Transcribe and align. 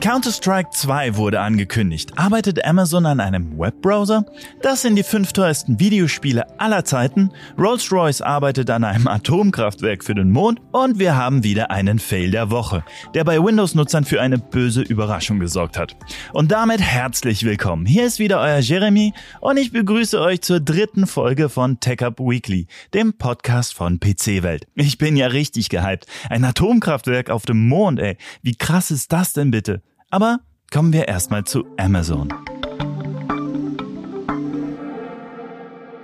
Counter-Strike 0.00 0.70
2 0.70 1.16
wurde 1.16 1.40
angekündigt. 1.40 2.16
Arbeitet 2.16 2.64
Amazon 2.64 3.04
an 3.04 3.18
einem 3.18 3.58
Webbrowser? 3.58 4.24
Das 4.62 4.82
sind 4.82 4.94
die 4.94 5.02
fünf 5.02 5.32
teuersten 5.32 5.80
Videospiele 5.80 6.60
aller 6.60 6.84
Zeiten. 6.84 7.32
Rolls-Royce 7.58 8.22
arbeitet 8.22 8.70
an 8.70 8.84
einem 8.84 9.08
Atomkraftwerk 9.08 10.04
für 10.04 10.14
den 10.14 10.30
Mond 10.30 10.60
und 10.70 11.00
wir 11.00 11.16
haben 11.16 11.42
wieder 11.42 11.72
einen 11.72 11.98
Fail 11.98 12.30
der 12.30 12.50
Woche, 12.50 12.84
der 13.14 13.24
bei 13.24 13.42
Windows-Nutzern 13.42 14.04
für 14.04 14.20
eine 14.20 14.38
böse 14.38 14.82
Überraschung 14.82 15.40
gesorgt 15.40 15.76
hat. 15.76 15.96
Und 16.32 16.52
damit 16.52 16.80
herzlich 16.80 17.44
willkommen. 17.44 17.84
Hier 17.84 18.06
ist 18.06 18.20
wieder 18.20 18.40
euer 18.40 18.60
Jeremy 18.60 19.14
und 19.40 19.56
ich 19.56 19.72
begrüße 19.72 20.20
euch 20.20 20.42
zur 20.42 20.60
dritten 20.60 21.08
Folge 21.08 21.48
von 21.48 21.80
TechUp 21.80 22.20
Weekly, 22.20 22.68
dem 22.94 23.14
Podcast 23.14 23.74
von 23.74 23.98
PC 23.98 24.44
Welt. 24.44 24.68
Ich 24.76 24.96
bin 24.96 25.16
ja 25.16 25.26
richtig 25.26 25.70
gehypt. 25.70 26.06
Ein 26.30 26.44
Atomkraftwerk 26.44 27.30
auf 27.30 27.46
dem 27.46 27.66
Mond, 27.66 27.98
ey. 27.98 28.16
Wie 28.42 28.54
krass 28.54 28.92
ist 28.92 29.12
das 29.12 29.32
denn 29.32 29.50
bitte? 29.50 29.82
Aber 30.10 30.40
kommen 30.72 30.94
wir 30.94 31.06
erstmal 31.06 31.44
zu 31.44 31.66
Amazon. 31.76 32.32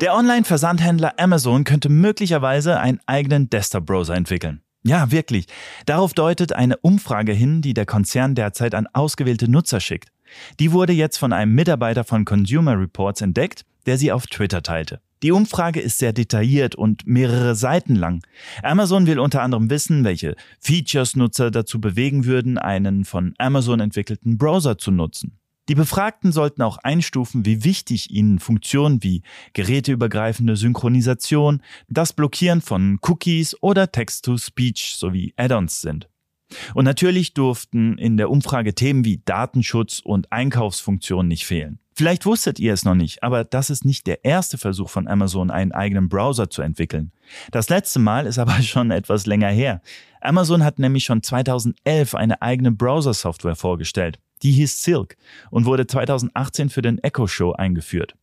Der 0.02 0.14
Online-Versandhändler 0.14 1.14
Amazon 1.18 1.64
könnte 1.64 1.88
möglicherweise 1.88 2.78
einen 2.78 3.00
eigenen 3.06 3.48
Desktop-Browser 3.48 4.14
entwickeln. 4.14 4.60
Ja, 4.82 5.10
wirklich. 5.10 5.46
Darauf 5.86 6.12
deutet 6.12 6.52
eine 6.52 6.76
Umfrage 6.76 7.32
hin, 7.32 7.62
die 7.62 7.72
der 7.72 7.86
Konzern 7.86 8.34
derzeit 8.34 8.74
an 8.74 8.86
ausgewählte 8.92 9.50
Nutzer 9.50 9.80
schickt. 9.80 10.10
Die 10.60 10.72
wurde 10.72 10.92
jetzt 10.92 11.16
von 11.16 11.32
einem 11.32 11.54
Mitarbeiter 11.54 12.04
von 12.04 12.26
Consumer 12.26 12.78
Reports 12.78 13.22
entdeckt, 13.22 13.64
der 13.86 13.96
sie 13.96 14.12
auf 14.12 14.26
Twitter 14.26 14.62
teilte. 14.62 15.00
Die 15.24 15.32
Umfrage 15.32 15.80
ist 15.80 15.96
sehr 15.96 16.12
detailliert 16.12 16.74
und 16.74 17.06
mehrere 17.06 17.54
Seiten 17.54 17.94
lang. 17.96 18.22
Amazon 18.62 19.06
will 19.06 19.18
unter 19.18 19.40
anderem 19.40 19.70
wissen, 19.70 20.04
welche 20.04 20.36
Features 20.60 21.16
Nutzer 21.16 21.50
dazu 21.50 21.80
bewegen 21.80 22.26
würden, 22.26 22.58
einen 22.58 23.06
von 23.06 23.32
Amazon 23.38 23.80
entwickelten 23.80 24.36
Browser 24.36 24.76
zu 24.76 24.90
nutzen. 24.90 25.38
Die 25.70 25.74
Befragten 25.74 26.30
sollten 26.30 26.60
auch 26.60 26.76
einstufen, 26.76 27.46
wie 27.46 27.64
wichtig 27.64 28.10
ihnen 28.10 28.38
Funktionen 28.38 29.02
wie 29.02 29.22
geräteübergreifende 29.54 30.56
Synchronisation, 30.56 31.62
das 31.88 32.12
Blockieren 32.12 32.60
von 32.60 32.98
Cookies 33.00 33.56
oder 33.62 33.90
Text-to-Speech 33.90 34.96
sowie 34.98 35.32
Add-ons 35.38 35.80
sind. 35.80 36.10
Und 36.74 36.84
natürlich 36.84 37.32
durften 37.32 37.96
in 37.96 38.18
der 38.18 38.28
Umfrage 38.28 38.74
Themen 38.74 39.06
wie 39.06 39.22
Datenschutz 39.24 40.00
und 40.04 40.30
Einkaufsfunktionen 40.30 41.28
nicht 41.28 41.46
fehlen. 41.46 41.78
Vielleicht 41.96 42.26
wusstet 42.26 42.58
ihr 42.58 42.72
es 42.72 42.84
noch 42.84 42.96
nicht, 42.96 43.22
aber 43.22 43.44
das 43.44 43.70
ist 43.70 43.84
nicht 43.84 44.06
der 44.08 44.24
erste 44.24 44.58
Versuch 44.58 44.90
von 44.90 45.06
Amazon, 45.06 45.50
einen 45.50 45.70
eigenen 45.70 46.08
Browser 46.08 46.50
zu 46.50 46.60
entwickeln. 46.60 47.12
Das 47.52 47.68
letzte 47.68 48.00
Mal 48.00 48.26
ist 48.26 48.38
aber 48.40 48.60
schon 48.62 48.90
etwas 48.90 49.26
länger 49.26 49.48
her. 49.48 49.80
Amazon 50.20 50.64
hat 50.64 50.78
nämlich 50.78 51.04
schon 51.04 51.22
2011 51.22 52.14
eine 52.14 52.42
eigene 52.42 52.72
Browser-Software 52.72 53.56
vorgestellt. 53.56 54.18
Die 54.42 54.52
hieß 54.52 54.82
Silk 54.82 55.16
und 55.50 55.66
wurde 55.66 55.86
2018 55.86 56.68
für 56.68 56.82
den 56.82 56.98
Echo 56.98 57.26
Show 57.26 57.52
eingeführt. 57.52 58.14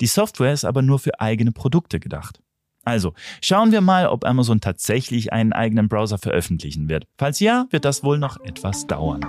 Die 0.00 0.06
Software 0.06 0.52
ist 0.52 0.64
aber 0.64 0.82
nur 0.82 0.98
für 0.98 1.20
eigene 1.20 1.52
Produkte 1.52 2.00
gedacht. 2.00 2.40
Also, 2.84 3.12
schauen 3.42 3.72
wir 3.72 3.80
mal, 3.80 4.08
ob 4.08 4.24
Amazon 4.24 4.60
tatsächlich 4.60 5.32
einen 5.32 5.52
eigenen 5.52 5.88
Browser 5.88 6.18
veröffentlichen 6.18 6.88
wird. 6.88 7.06
Falls 7.18 7.38
ja, 7.38 7.66
wird 7.70 7.84
das 7.84 8.02
wohl 8.02 8.18
noch 8.18 8.40
etwas 8.40 8.86
dauern. 8.86 9.20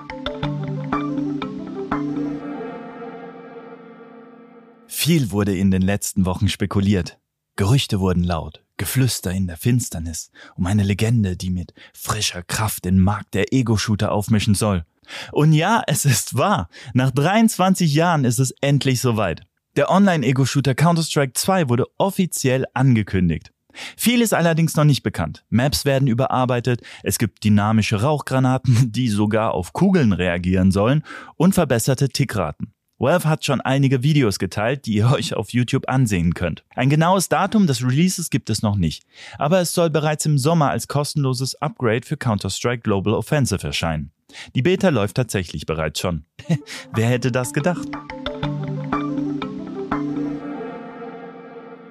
Viel 5.03 5.31
wurde 5.31 5.57
in 5.57 5.71
den 5.71 5.81
letzten 5.81 6.27
Wochen 6.27 6.47
spekuliert. 6.47 7.17
Gerüchte 7.55 7.99
wurden 7.99 8.23
laut, 8.23 8.63
Geflüster 8.77 9.31
in 9.31 9.47
der 9.47 9.57
Finsternis 9.57 10.29
um 10.55 10.67
eine 10.67 10.83
Legende, 10.83 11.35
die 11.35 11.49
mit 11.49 11.73
frischer 11.91 12.43
Kraft 12.43 12.85
den 12.85 12.99
Markt 12.99 13.33
der 13.33 13.51
Ego-Shooter 13.51 14.11
aufmischen 14.11 14.53
soll. 14.53 14.85
Und 15.31 15.53
ja, 15.53 15.81
es 15.87 16.05
ist 16.05 16.37
wahr. 16.37 16.69
Nach 16.93 17.09
23 17.09 17.91
Jahren 17.91 18.25
ist 18.25 18.37
es 18.37 18.51
endlich 18.61 19.01
soweit. 19.01 19.41
Der 19.75 19.89
Online-Ego-Shooter 19.89 20.75
Counter-Strike 20.75 21.33
2 21.33 21.67
wurde 21.67 21.87
offiziell 21.97 22.65
angekündigt. 22.75 23.51
Viel 23.97 24.21
ist 24.21 24.35
allerdings 24.35 24.75
noch 24.75 24.83
nicht 24.83 25.01
bekannt. 25.01 25.43
Maps 25.49 25.83
werden 25.83 26.07
überarbeitet, 26.07 26.81
es 27.01 27.17
gibt 27.17 27.43
dynamische 27.43 28.03
Rauchgranaten, 28.03 28.91
die 28.91 29.09
sogar 29.09 29.55
auf 29.55 29.73
Kugeln 29.73 30.13
reagieren 30.13 30.69
sollen 30.69 31.01
und 31.37 31.55
verbesserte 31.55 32.09
Tickraten. 32.09 32.75
Valve 33.01 33.27
hat 33.27 33.43
schon 33.43 33.61
einige 33.61 34.03
Videos 34.03 34.37
geteilt, 34.37 34.85
die 34.85 34.93
ihr 34.93 35.11
euch 35.11 35.33
auf 35.33 35.49
YouTube 35.49 35.89
ansehen 35.89 36.35
könnt. 36.35 36.63
Ein 36.75 36.89
genaues 36.89 37.29
Datum 37.29 37.65
des 37.65 37.83
Releases 37.83 38.29
gibt 38.29 38.51
es 38.51 38.61
noch 38.61 38.75
nicht, 38.75 39.03
aber 39.39 39.59
es 39.59 39.73
soll 39.73 39.89
bereits 39.89 40.27
im 40.27 40.37
Sommer 40.37 40.69
als 40.69 40.87
kostenloses 40.87 41.55
Upgrade 41.55 42.05
für 42.05 42.15
Counter-Strike 42.15 42.83
Global 42.83 43.15
Offensive 43.15 43.65
erscheinen. 43.65 44.11
Die 44.53 44.61
Beta 44.61 44.89
läuft 44.89 45.15
tatsächlich 45.15 45.65
bereits 45.65 45.99
schon. 45.99 46.25
Wer 46.93 47.07
hätte 47.07 47.31
das 47.31 47.53
gedacht? 47.53 47.87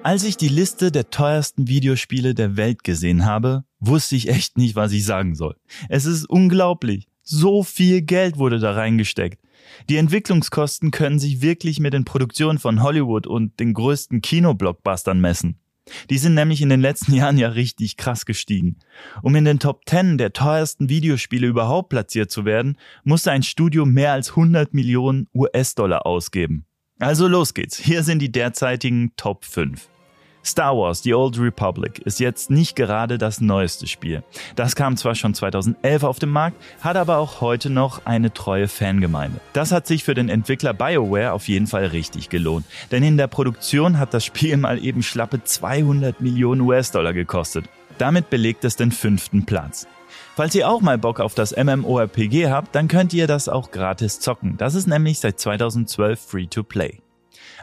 Als 0.03 0.23
ich 0.23 0.37
die 0.37 0.47
Liste 0.47 0.91
der 0.91 1.11
teuersten 1.11 1.67
Videospiele 1.67 2.33
der 2.33 2.55
Welt 2.55 2.83
gesehen 2.85 3.25
habe, 3.25 3.65
wusste 3.79 4.15
ich 4.15 4.29
echt 4.29 4.57
nicht, 4.57 4.75
was 4.75 4.93
ich 4.93 5.05
sagen 5.05 5.35
soll. 5.35 5.57
Es 5.89 6.05
ist 6.05 6.27
unglaublich. 6.27 7.07
So 7.21 7.63
viel 7.63 8.01
Geld 8.01 8.37
wurde 8.37 8.59
da 8.59 8.71
reingesteckt. 8.71 9.40
Die 9.89 9.97
Entwicklungskosten 9.97 10.91
können 10.91 11.19
sich 11.19 11.41
wirklich 11.41 11.79
mit 11.79 11.93
den 11.93 12.05
Produktionen 12.05 12.59
von 12.59 12.81
Hollywood 12.83 13.27
und 13.27 13.59
den 13.59 13.73
größten 13.73 14.21
Kinoblockbustern 14.21 15.19
messen. 15.19 15.57
Die 16.09 16.17
sind 16.17 16.35
nämlich 16.35 16.61
in 16.61 16.69
den 16.69 16.81
letzten 16.81 17.13
Jahren 17.15 17.37
ja 17.37 17.49
richtig 17.49 17.97
krass 17.97 18.25
gestiegen. 18.25 18.77
Um 19.21 19.35
in 19.35 19.45
den 19.45 19.59
Top 19.59 19.81
10 19.87 20.17
der 20.17 20.33
teuersten 20.33 20.89
Videospiele 20.89 21.47
überhaupt 21.47 21.89
platziert 21.89 22.31
zu 22.31 22.45
werden, 22.45 22.77
musste 23.03 23.31
ein 23.31 23.43
Studio 23.43 23.85
mehr 23.85 24.13
als 24.13 24.29
100 24.31 24.73
Millionen 24.73 25.27
US-Dollar 25.33 26.05
ausgeben. 26.05 26.65
Also 26.99 27.27
los 27.27 27.53
geht's. 27.53 27.77
Hier 27.77 28.03
sind 28.03 28.19
die 28.19 28.31
derzeitigen 28.31 29.13
Top 29.15 29.43
5. 29.45 29.89
Star 30.43 30.75
Wars 30.75 31.03
The 31.03 31.13
Old 31.13 31.39
Republic 31.39 31.99
ist 31.99 32.19
jetzt 32.19 32.49
nicht 32.49 32.75
gerade 32.75 33.17
das 33.17 33.41
neueste 33.41 33.87
Spiel. 33.87 34.23
Das 34.55 34.75
kam 34.75 34.97
zwar 34.97 35.15
schon 35.15 35.33
2011 35.33 36.03
auf 36.03 36.19
den 36.19 36.29
Markt, 36.29 36.61
hat 36.81 36.97
aber 36.97 37.17
auch 37.17 37.41
heute 37.41 37.69
noch 37.69 38.05
eine 38.05 38.33
treue 38.33 38.67
Fangemeinde. 38.67 39.39
Das 39.53 39.71
hat 39.71 39.85
sich 39.85 40.03
für 40.03 40.15
den 40.15 40.29
Entwickler 40.29 40.73
BioWare 40.73 41.33
auf 41.33 41.47
jeden 41.47 41.67
Fall 41.67 41.85
richtig 41.85 42.29
gelohnt, 42.29 42.65
denn 42.91 43.03
in 43.03 43.17
der 43.17 43.27
Produktion 43.27 43.99
hat 43.99 44.13
das 44.13 44.25
Spiel 44.25 44.57
mal 44.57 44.83
eben 44.83 45.03
schlappe 45.03 45.43
200 45.43 46.21
Millionen 46.21 46.61
US-Dollar 46.61 47.13
gekostet. 47.13 47.65
Damit 47.97 48.29
belegt 48.29 48.65
es 48.65 48.75
den 48.75 48.91
fünften 48.91 49.45
Platz. 49.45 49.87
Falls 50.35 50.55
ihr 50.55 50.69
auch 50.69 50.81
mal 50.81 50.97
Bock 50.97 51.19
auf 51.19 51.35
das 51.35 51.55
MMORPG 51.55 52.49
habt, 52.49 52.73
dann 52.73 52.87
könnt 52.87 53.13
ihr 53.13 53.27
das 53.27 53.47
auch 53.47 53.69
gratis 53.69 54.19
zocken. 54.19 54.57
Das 54.57 54.75
ist 54.75 54.87
nämlich 54.87 55.19
seit 55.19 55.39
2012 55.39 56.19
free 56.19 56.47
to 56.47 56.63
play. 56.63 56.99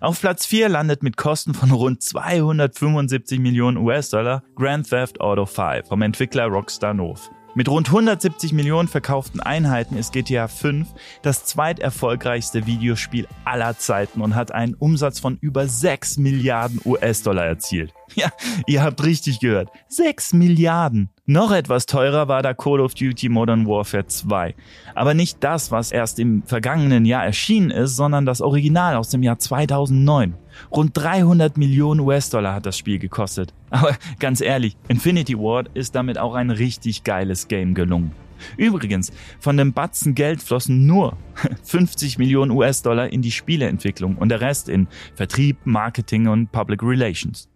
Auf 0.00 0.20
Platz 0.20 0.46
4 0.46 0.68
landet 0.68 1.02
mit 1.02 1.16
Kosten 1.16 1.54
von 1.54 1.72
rund 1.72 2.02
275 2.02 3.40
Millionen 3.40 3.78
US-Dollar 3.78 4.44
Grand 4.54 4.88
Theft 4.88 5.20
Auto 5.20 5.44
5 5.44 5.88
vom 5.88 6.02
Entwickler 6.02 6.46
Rockstar 6.46 6.94
North. 6.94 7.32
Mit 7.56 7.68
rund 7.68 7.88
170 7.88 8.52
Millionen 8.52 8.86
verkauften 8.86 9.40
Einheiten 9.40 9.96
ist 9.96 10.12
GTA 10.12 10.46
5 10.46 10.86
das 11.22 11.44
zweiterfolgreichste 11.44 12.66
Videospiel 12.66 13.26
aller 13.44 13.76
Zeiten 13.76 14.20
und 14.20 14.36
hat 14.36 14.52
einen 14.52 14.74
Umsatz 14.74 15.18
von 15.18 15.36
über 15.40 15.66
6 15.66 16.18
Milliarden 16.18 16.80
US-Dollar 16.84 17.46
erzielt. 17.46 17.92
Ja, 18.14 18.30
ihr 18.66 18.82
habt 18.82 19.04
richtig 19.04 19.40
gehört. 19.40 19.70
6 19.88 20.32
Milliarden. 20.32 21.10
Noch 21.26 21.52
etwas 21.52 21.86
teurer 21.86 22.26
war 22.28 22.42
da 22.42 22.54
Call 22.54 22.80
of 22.80 22.94
Duty 22.94 23.28
Modern 23.28 23.66
Warfare 23.66 24.06
2. 24.06 24.54
Aber 24.94 25.14
nicht 25.14 25.44
das, 25.44 25.70
was 25.70 25.92
erst 25.92 26.18
im 26.18 26.42
vergangenen 26.42 27.04
Jahr 27.04 27.24
erschienen 27.24 27.70
ist, 27.70 27.96
sondern 27.96 28.24
das 28.26 28.40
Original 28.40 28.96
aus 28.96 29.10
dem 29.10 29.22
Jahr 29.22 29.38
2009. 29.38 30.34
Rund 30.70 30.96
300 30.96 31.56
Millionen 31.56 32.00
US-Dollar 32.00 32.54
hat 32.54 32.66
das 32.66 32.78
Spiel 32.78 32.98
gekostet. 32.98 33.52
Aber 33.70 33.96
ganz 34.18 34.40
ehrlich, 34.40 34.76
Infinity 34.88 35.38
Ward 35.38 35.70
ist 35.74 35.94
damit 35.94 36.18
auch 36.18 36.34
ein 36.34 36.50
richtig 36.50 37.04
geiles 37.04 37.48
Game 37.48 37.74
gelungen. 37.74 38.12
Übrigens, 38.56 39.12
von 39.40 39.56
dem 39.56 39.72
Batzen 39.72 40.14
Geld 40.14 40.42
flossen 40.42 40.86
nur 40.86 41.16
50 41.64 42.18
Millionen 42.18 42.52
US-Dollar 42.52 43.12
in 43.12 43.22
die 43.22 43.32
Spieleentwicklung 43.32 44.16
und 44.16 44.28
der 44.28 44.40
Rest 44.40 44.68
in 44.68 44.88
Vertrieb, 45.14 45.58
Marketing 45.64 46.28
und 46.28 46.52
Public 46.52 46.82
Relations. 46.82 47.48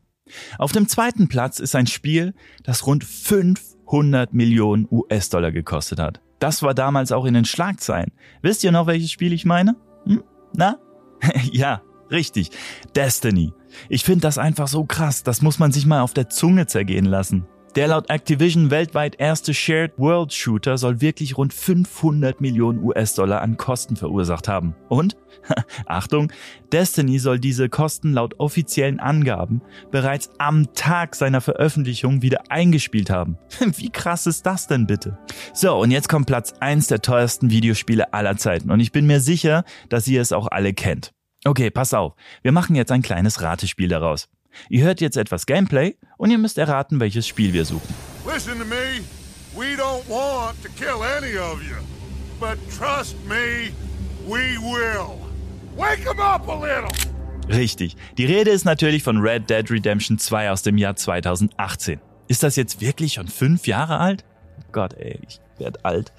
Auf 0.58 0.72
dem 0.72 0.88
zweiten 0.88 1.28
Platz 1.28 1.58
ist 1.58 1.74
ein 1.74 1.86
Spiel, 1.86 2.34
das 2.62 2.86
rund 2.86 3.04
500 3.04 4.32
Millionen 4.32 4.86
US-Dollar 4.90 5.52
gekostet 5.52 5.98
hat. 5.98 6.20
Das 6.38 6.62
war 6.62 6.74
damals 6.74 7.12
auch 7.12 7.24
in 7.24 7.34
den 7.34 7.44
Schlagzeilen. 7.44 8.12
Wisst 8.40 8.64
ihr 8.64 8.72
noch, 8.72 8.86
welches 8.86 9.10
Spiel 9.10 9.32
ich 9.32 9.44
meine? 9.44 9.76
Hm? 10.06 10.22
Na? 10.54 10.78
ja, 11.52 11.82
richtig. 12.10 12.50
Destiny. 12.96 13.52
Ich 13.88 14.04
finde 14.04 14.22
das 14.22 14.38
einfach 14.38 14.69
so 14.69 14.84
krass. 14.84 15.22
Das 15.22 15.40
muss 15.40 15.58
man 15.58 15.72
sich 15.72 15.86
mal 15.86 16.00
auf 16.00 16.14
der 16.14 16.28
Zunge 16.28 16.66
zergehen 16.66 17.06
lassen. 17.06 17.46
Der 17.74 17.88
laut 17.88 18.10
Activision 18.10 18.70
weltweit 18.70 19.19
erste 19.19 19.54
Shared 19.54 19.92
World 19.96 20.34
Shooter 20.34 20.76
soll 20.76 21.00
wirklich 21.00 21.38
rund 21.38 21.54
500 21.54 22.38
Millionen 22.38 22.84
US-Dollar 22.84 23.40
an 23.40 23.56
Kosten 23.56 23.96
verursacht 23.96 24.46
haben. 24.46 24.74
Und, 24.90 25.16
Achtung, 25.86 26.30
Destiny 26.70 27.19
soll 27.19 27.38
diese 27.38 27.70
Kosten 27.70 28.12
laut 28.12 28.38
offiziellen 28.38 29.00
Angaben 29.00 29.62
bereits 29.90 30.28
am 30.36 30.74
Tag 30.74 31.14
seiner 31.14 31.40
Veröffentlichung 31.40 32.20
wieder 32.20 32.42
eingespielt 32.50 33.08
haben. 33.08 33.38
Wie 33.76 33.88
krass 33.88 34.26
ist 34.26 34.44
das 34.44 34.66
denn 34.66 34.86
bitte? 34.86 35.16
So, 35.54 35.78
und 35.78 35.90
jetzt 35.90 36.10
kommt 36.10 36.26
Platz 36.26 36.52
1 36.60 36.88
der 36.88 37.00
teuersten 37.00 37.48
Videospiele 37.48 38.12
aller 38.12 38.36
Zeiten. 38.36 38.70
Und 38.70 38.80
ich 38.80 38.92
bin 38.92 39.06
mir 39.06 39.20
sicher, 39.20 39.64
dass 39.88 40.06
ihr 40.06 40.20
es 40.20 40.32
auch 40.32 40.48
alle 40.48 40.75
kennt. 40.75 41.14
Okay, 41.46 41.70
pass 41.70 41.94
auf. 41.94 42.12
Wir 42.42 42.52
machen 42.52 42.76
jetzt 42.76 42.92
ein 42.92 43.00
kleines 43.00 43.40
Ratespiel 43.40 43.88
daraus. 43.88 44.28
Ihr 44.69 44.84
hört 44.84 45.00
jetzt 45.00 45.16
etwas 45.16 45.46
Gameplay 45.46 45.96
und 46.16 46.31
ihr 46.31 46.38
müsst 46.38 46.58
erraten, 46.58 47.00
welches 47.00 47.26
Spiel 47.26 47.52
wir 47.52 47.64
suchen. 47.64 47.94
Listen 48.26 48.58
to 48.58 48.64
me. 48.64 49.02
We 49.54 49.76
don't 49.76 50.08
want 50.08 50.62
to 50.62 50.69
kill 50.76 51.02
any 51.02 51.37
of 51.37 51.62
you. 51.62 51.76
But 52.40 52.58
trust 52.70 53.16
me, 53.28 53.70
we 54.26 54.56
will. 54.58 55.19
Wake 55.76 56.04
them 56.04 56.20
up 56.20 56.49
a 56.49 56.54
little. 56.54 56.90
Richtig. 57.49 57.96
Die 58.19 58.25
Rede 58.25 58.50
ist 58.50 58.64
natürlich 58.64 59.02
von 59.02 59.19
Red 59.19 59.50
Dead 59.50 59.70
Redemption 59.70 60.19
2 60.19 60.50
aus 60.50 60.62
dem 60.62 60.78
Jahr 60.78 60.96
2018. 60.96 62.00
Ist 62.28 62.43
das 62.43 62.56
jetzt 62.56 62.81
wirklich 62.81 63.14
schon 63.14 63.28
fünf 63.28 63.66
Jahre 63.66 63.99
alt? 63.99 64.25
Gott, 64.70 64.94
ey, 64.94 65.19
ich 65.26 65.40
werd 65.58 65.84
alt. 65.84 66.12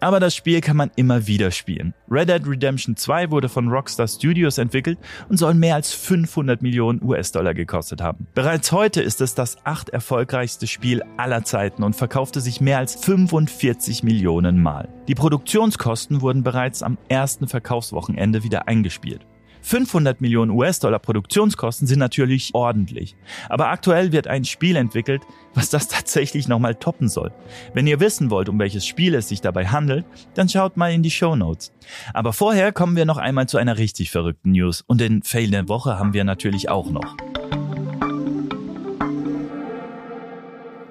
Aber 0.00 0.18
das 0.18 0.34
Spiel 0.34 0.60
kann 0.60 0.76
man 0.76 0.90
immer 0.96 1.26
wieder 1.26 1.50
spielen. 1.50 1.94
Red 2.10 2.30
Dead 2.30 2.46
Redemption 2.46 2.96
2 2.96 3.30
wurde 3.30 3.48
von 3.48 3.68
Rockstar 3.68 4.08
Studios 4.08 4.58
entwickelt 4.58 4.98
und 5.28 5.36
soll 5.36 5.54
mehr 5.54 5.74
als 5.74 5.92
500 5.92 6.62
Millionen 6.62 7.02
US-Dollar 7.02 7.54
gekostet 7.54 8.00
haben. 8.00 8.26
Bereits 8.34 8.72
heute 8.72 9.02
ist 9.02 9.20
es 9.20 9.34
das 9.34 9.58
acht 9.64 9.90
erfolgreichste 9.90 10.66
Spiel 10.66 11.02
aller 11.16 11.44
Zeiten 11.44 11.82
und 11.82 11.94
verkaufte 11.94 12.40
sich 12.40 12.60
mehr 12.60 12.78
als 12.78 12.94
45 13.04 14.02
Millionen 14.02 14.62
Mal. 14.62 14.88
Die 15.06 15.14
Produktionskosten 15.14 16.22
wurden 16.22 16.42
bereits 16.42 16.82
am 16.82 16.96
ersten 17.08 17.46
Verkaufswochenende 17.46 18.42
wieder 18.42 18.68
eingespielt. 18.68 19.26
500 19.62 20.20
Millionen 20.20 20.50
US-Dollar 20.50 20.98
Produktionskosten 20.98 21.86
sind 21.86 21.98
natürlich 21.98 22.50
ordentlich. 22.54 23.16
Aber 23.48 23.68
aktuell 23.68 24.12
wird 24.12 24.26
ein 24.26 24.44
Spiel 24.44 24.76
entwickelt, 24.76 25.22
was 25.54 25.70
das 25.70 25.88
tatsächlich 25.88 26.48
nochmal 26.48 26.74
toppen 26.74 27.08
soll. 27.08 27.32
Wenn 27.74 27.86
ihr 27.86 28.00
wissen 28.00 28.30
wollt, 28.30 28.48
um 28.48 28.58
welches 28.58 28.86
Spiel 28.86 29.14
es 29.14 29.28
sich 29.28 29.40
dabei 29.40 29.66
handelt, 29.66 30.04
dann 30.34 30.48
schaut 30.48 30.76
mal 30.76 30.92
in 30.92 31.02
die 31.02 31.10
Show 31.10 31.36
Notes. 31.36 31.72
Aber 32.14 32.32
vorher 32.32 32.72
kommen 32.72 32.96
wir 32.96 33.04
noch 33.04 33.18
einmal 33.18 33.48
zu 33.48 33.58
einer 33.58 33.78
richtig 33.78 34.10
verrückten 34.10 34.52
News. 34.52 34.82
Und 34.86 35.00
den 35.00 35.22
Fail 35.22 35.50
der 35.50 35.68
Woche 35.68 35.98
haben 35.98 36.12
wir 36.12 36.24
natürlich 36.24 36.68
auch 36.68 36.90
noch. 36.90 37.16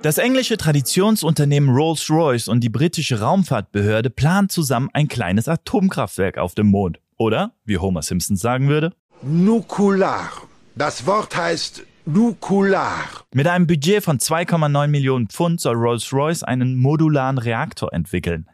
Das 0.01 0.17
englische 0.17 0.55
Traditionsunternehmen 0.55 1.75
Rolls-Royce 1.75 2.47
und 2.47 2.61
die 2.61 2.69
britische 2.69 3.19
Raumfahrtbehörde 3.19 4.09
planen 4.09 4.47
zusammen 4.47 4.89
ein 4.93 5.09
kleines 5.09 5.49
Atomkraftwerk 5.49 6.37
auf 6.37 6.55
dem 6.55 6.67
Mond. 6.67 6.99
Oder, 7.19 7.51
wie 7.65 7.77
Homer 7.77 8.01
Simpson 8.01 8.37
sagen 8.37 8.69
würde, 8.69 8.93
Nukular. 9.21 10.31
Das 10.75 11.05
Wort 11.05 11.35
heißt 11.35 11.83
Nukular. 12.05 13.03
Mit 13.33 13.45
einem 13.45 13.67
Budget 13.67 14.01
von 14.01 14.19
2,9 14.19 14.87
Millionen 14.87 15.27
Pfund 15.27 15.59
soll 15.59 15.75
Rolls-Royce 15.75 16.43
einen 16.43 16.77
modularen 16.77 17.37
Reaktor 17.37 17.91
entwickeln. 17.91 18.47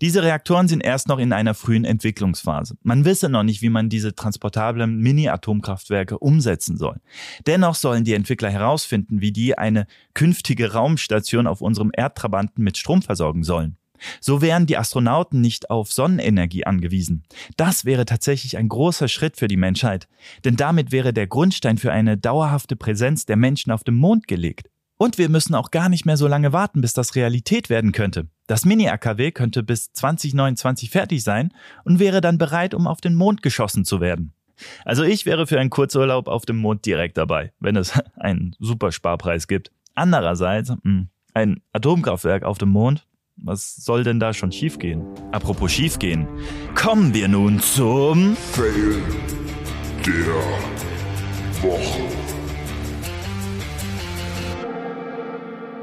Diese 0.00 0.22
Reaktoren 0.22 0.68
sind 0.68 0.80
erst 0.80 1.08
noch 1.08 1.18
in 1.18 1.32
einer 1.32 1.54
frühen 1.54 1.84
Entwicklungsphase. 1.84 2.76
Man 2.84 3.04
wisse 3.04 3.28
noch 3.28 3.42
nicht, 3.42 3.62
wie 3.62 3.68
man 3.68 3.88
diese 3.88 4.14
transportablen 4.14 4.98
Mini-Atomkraftwerke 4.98 6.20
umsetzen 6.20 6.76
soll. 6.76 7.00
Dennoch 7.48 7.74
sollen 7.74 8.04
die 8.04 8.14
Entwickler 8.14 8.50
herausfinden, 8.50 9.20
wie 9.20 9.32
die 9.32 9.58
eine 9.58 9.88
künftige 10.14 10.72
Raumstation 10.72 11.48
auf 11.48 11.60
unserem 11.60 11.90
Erdtrabanten 11.92 12.62
mit 12.62 12.78
Strom 12.78 13.02
versorgen 13.02 13.42
sollen. 13.42 13.76
So 14.20 14.40
wären 14.42 14.66
die 14.66 14.76
Astronauten 14.76 15.40
nicht 15.40 15.70
auf 15.70 15.92
Sonnenenergie 15.92 16.64
angewiesen. 16.64 17.24
Das 17.56 17.84
wäre 17.84 18.04
tatsächlich 18.04 18.56
ein 18.56 18.68
großer 18.68 19.08
Schritt 19.08 19.36
für 19.36 19.48
die 19.48 19.56
Menschheit, 19.56 20.08
denn 20.44 20.56
damit 20.56 20.92
wäre 20.92 21.12
der 21.12 21.26
Grundstein 21.26 21.78
für 21.78 21.92
eine 21.92 22.16
dauerhafte 22.16 22.76
Präsenz 22.76 23.26
der 23.26 23.36
Menschen 23.36 23.72
auf 23.72 23.84
dem 23.84 23.96
Mond 23.96 24.28
gelegt. 24.28 24.68
Und 24.98 25.16
wir 25.16 25.28
müssen 25.28 25.54
auch 25.54 25.70
gar 25.70 25.88
nicht 25.88 26.06
mehr 26.06 26.16
so 26.16 26.26
lange 26.26 26.52
warten, 26.52 26.80
bis 26.80 26.92
das 26.92 27.14
Realität 27.14 27.70
werden 27.70 27.92
könnte. 27.92 28.26
Das 28.48 28.64
Mini-AKW 28.64 29.30
könnte 29.30 29.62
bis 29.62 29.92
2029 29.92 30.90
fertig 30.90 31.22
sein 31.22 31.54
und 31.84 32.00
wäre 32.00 32.20
dann 32.20 32.36
bereit, 32.36 32.74
um 32.74 32.88
auf 32.88 33.00
den 33.00 33.14
Mond 33.14 33.42
geschossen 33.42 33.84
zu 33.84 34.00
werden. 34.00 34.32
Also 34.84 35.04
ich 35.04 35.24
wäre 35.24 35.46
für 35.46 35.60
einen 35.60 35.70
Kurzurlaub 35.70 36.26
auf 36.26 36.44
dem 36.46 36.56
Mond 36.56 36.84
direkt 36.84 37.16
dabei, 37.16 37.52
wenn 37.60 37.76
es 37.76 37.92
einen 38.16 38.56
Supersparpreis 38.58 39.46
gibt. 39.46 39.70
Andererseits, 39.94 40.70
hm, 40.82 41.08
ein 41.32 41.60
Atomkraftwerk 41.72 42.42
auf 42.42 42.58
dem 42.58 42.70
Mond, 42.70 43.06
was 43.42 43.76
soll 43.76 44.04
denn 44.04 44.20
da 44.20 44.34
schon 44.34 44.52
schiefgehen? 44.52 45.02
Apropos 45.32 45.72
schiefgehen, 45.72 46.26
kommen 46.74 47.14
wir 47.14 47.28
nun 47.28 47.60
zum 47.60 48.36
Fail 48.36 49.02
der 50.04 50.34
Woche. 51.62 52.02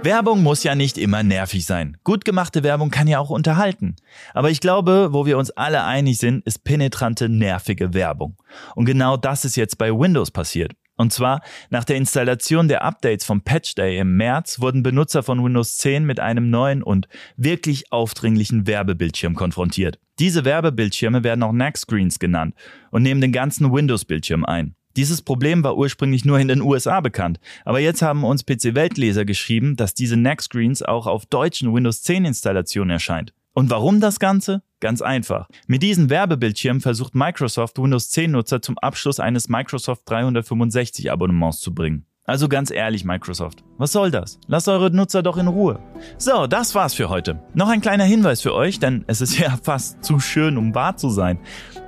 Werbung 0.04 0.44
muss 0.44 0.62
ja 0.62 0.76
nicht 0.76 1.00
immer 1.00 1.24
nervig 1.24 1.66
sein. 1.66 1.98
Gut 2.04 2.26
gemachte 2.26 2.62
Werbung 2.62 2.92
kann 2.92 3.08
ja 3.08 3.18
auch 3.18 3.32
unterhalten. 3.32 3.96
Aber 4.36 4.52
ich 4.52 4.60
glaube, 4.60 5.10
wo 5.14 5.26
wir 5.26 5.40
uns 5.40 5.50
alle 5.50 5.84
einig 5.84 6.20
sind, 6.20 6.46
ist 6.46 6.64
penetrante, 6.64 7.28
nervige 7.28 7.96
Werbung. 7.96 8.38
Und 8.76 8.86
genau 8.86 9.18
das 9.18 9.46
ist 9.46 9.56
jetzt 9.56 9.80
bei 9.80 9.92
Windows 9.92 10.30
passiert. 10.30 10.74
Und 10.98 11.12
zwar, 11.12 11.42
nach 11.70 11.84
der 11.84 11.98
Installation 11.98 12.68
der 12.68 12.84
Updates 12.84 13.26
vom 13.26 13.42
Patch 13.42 13.76
Day 13.76 14.00
im 14.00 14.16
März 14.16 14.60
wurden 14.62 14.84
Benutzer 14.84 15.24
von 15.24 15.44
Windows 15.44 15.78
10 15.78 16.06
mit 16.06 16.20
einem 16.20 16.50
neuen 16.50 16.84
und 16.84 17.08
wirklich 17.36 17.92
aufdringlichen 17.92 18.66
Werbebildschirm 18.66 19.36
konfrontiert. 19.36 20.00
Diese 20.20 20.46
Werbebildschirme 20.46 21.24
werden 21.24 21.44
auch 21.44 21.52
Nack-Screens 21.52 22.20
genannt 22.20 22.56
und 22.92 23.04
nehmen 23.04 23.20
den 23.20 23.34
ganzen 23.34 23.74
Windows-Bildschirm 23.74 24.46
ein. 24.46 24.76
Dieses 24.96 25.22
Problem 25.22 25.62
war 25.66 25.76
ursprünglich 25.76 26.24
nur 26.24 26.40
in 26.40 26.48
den 26.48 26.62
USA 26.62 27.02
bekannt, 27.02 27.42
aber 27.66 27.82
jetzt 27.82 28.02
haben 28.02 28.24
uns 28.24 28.46
PC-Weltleser 28.46 29.26
geschrieben, 29.26 29.76
dass 29.76 29.94
diese 29.94 30.16
Nack-Screens 30.16 30.84
auch 30.84 31.06
auf 31.06 31.26
deutschen 31.26 31.74
Windows 31.74 32.02
10 32.04 32.24
Installationen 32.24 32.92
erscheint. 32.92 33.34
Und 33.54 33.70
warum 33.70 34.00
das 34.00 34.20
Ganze? 34.20 34.64
Ganz 34.86 35.02
einfach. 35.02 35.48
Mit 35.66 35.82
diesen 35.82 36.12
Werbebildschirmen 36.12 36.80
versucht 36.80 37.16
Microsoft 37.16 37.80
Windows 37.80 38.12
10 38.12 38.30
Nutzer 38.30 38.62
zum 38.62 38.78
Abschluss 38.78 39.20
eines 39.20 39.50
Microsoft 39.50 40.04
365 40.06 41.12
Abonnements 41.12 41.60
zu 41.60 41.74
bringen. 41.74 42.06
Also 42.24 42.48
ganz 42.48 42.70
ehrlich, 42.70 43.04
Microsoft, 43.04 43.64
was 43.80 43.92
soll 43.92 44.12
das? 44.12 44.40
Lasst 44.46 44.68
eure 44.68 44.92
Nutzer 44.92 45.24
doch 45.24 45.38
in 45.38 45.48
Ruhe. 45.48 45.80
So, 46.20 46.46
das 46.46 46.76
war's 46.76 46.94
für 46.94 47.10
heute. 47.10 47.42
Noch 47.56 47.70
ein 47.70 47.82
kleiner 47.82 48.04
Hinweis 48.04 48.42
für 48.42 48.54
euch, 48.54 48.78
denn 48.78 49.04
es 49.08 49.22
ist 49.22 49.36
ja 49.40 49.58
fast 49.64 50.04
zu 50.04 50.20
schön, 50.20 50.56
um 50.56 50.76
wahr 50.76 50.98
zu 50.98 51.10
sein. 51.10 51.40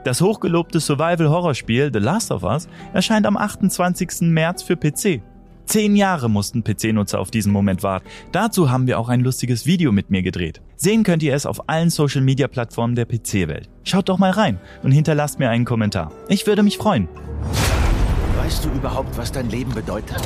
Das 0.04 0.20
hochgelobte 0.20 0.80
Survival-Horrorspiel 0.80 1.92
The 1.94 2.00
Last 2.00 2.32
of 2.32 2.42
Us 2.42 2.68
erscheint 2.94 3.28
am 3.28 3.38
28. 3.38 4.22
März 4.22 4.64
für 4.64 4.76
PC. 4.76 5.22
Zehn 5.68 5.98
Jahre 5.98 6.30
mussten 6.30 6.64
PC-Nutzer 6.64 7.20
auf 7.20 7.30
diesen 7.30 7.52
Moment 7.52 7.84
warten. 7.84 8.08
Dazu 8.32 8.72
haben 8.72 8.88
wir 8.88 8.98
auch 8.98 9.10
ein 9.10 9.20
lustiges 9.20 9.66
Video 9.66 9.92
mit 9.92 10.10
mir 10.10 10.22
gedreht. 10.22 10.62
Sehen 10.78 11.04
könnt 11.04 11.22
ihr 11.24 11.36
es 11.36 11.46
auf 11.46 11.68
allen 11.68 11.90
Social-Media-Plattformen 11.90 12.96
der 12.96 13.04
PC-Welt. 13.04 13.70
Schaut 13.84 14.08
doch 14.08 14.18
mal 14.18 14.32
rein 14.32 14.60
und 14.84 14.94
hinterlasst 14.94 15.40
mir 15.40 15.50
einen 15.50 15.66
Kommentar. 15.66 16.14
Ich 16.30 16.48
würde 16.48 16.64
mich 16.64 16.78
freuen. 16.78 17.10
Weißt 18.38 18.64
du 18.64 18.70
überhaupt, 18.70 19.18
was 19.18 19.30
dein 19.30 19.50
Leben 19.50 19.74
bedeutet? 19.74 20.22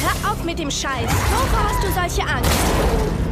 Hör 0.00 0.32
auf 0.32 0.42
mit 0.44 0.58
dem 0.58 0.70
Scheiß. 0.70 1.10
Wovor 1.10 1.68
hast 1.68 1.84
du 1.84 1.92
solche 1.92 2.26
Angst? 2.26 3.23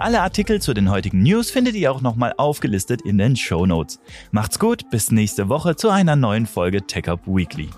Alle 0.00 0.22
Artikel 0.22 0.62
zu 0.62 0.72
den 0.72 0.90
heutigen 0.90 1.22
News 1.22 1.50
findet 1.50 1.74
ihr 1.74 1.92
auch 1.92 2.00
nochmal 2.00 2.32
aufgelistet 2.38 3.02
in 3.02 3.18
den 3.18 3.36
Show 3.36 3.66
Notes. 3.66 4.00
Macht's 4.30 4.58
gut, 4.58 4.88
bis 4.88 5.10
nächste 5.10 5.50
Woche 5.50 5.76
zu 5.76 5.90
einer 5.90 6.16
neuen 6.16 6.46
Folge 6.46 6.86
Tech 6.86 7.06
Up 7.06 7.20
Weekly. 7.26 7.68